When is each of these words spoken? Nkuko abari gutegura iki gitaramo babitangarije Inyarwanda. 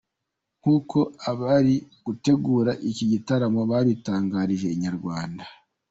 Nkuko 0.59 0.99
abari 1.29 1.75
gutegura 2.05 2.71
iki 2.89 3.05
gitaramo 3.11 3.61
babitangarije 3.71 4.67
Inyarwanda. 4.75 5.45